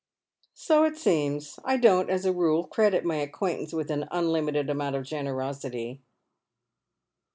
[0.55, 1.59] "So it seems.
[1.63, 6.01] I don't, as a rule, credit my acquaintance with an unlimited amount of generosity."